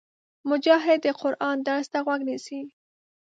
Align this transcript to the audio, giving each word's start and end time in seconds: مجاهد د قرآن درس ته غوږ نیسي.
مجاهد 0.49 0.99
د 1.03 1.07
قرآن 1.21 1.57
درس 1.67 1.87
ته 1.93 1.99
غوږ 2.05 2.21
نیسي. 2.27 2.61